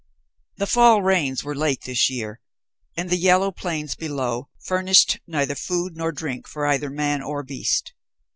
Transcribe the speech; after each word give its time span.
The 0.57 0.65
fall 0.65 1.03
rains 1.03 1.43
were 1.43 1.53
late 1.53 1.83
this 1.83 2.09
year, 2.09 2.41
and 2.97 3.07
the 3.11 3.17
yellow 3.17 3.51
plains 3.51 3.93
below 3.93 4.49
furnished 4.65 5.19
neither 5.27 5.53
food 5.53 5.95
nor 5.95 6.11
drink 6.11 6.47
for 6.47 6.65
either 6.65 6.89
man 6.89 7.21
or 7.21 7.43
beast. 7.43 7.93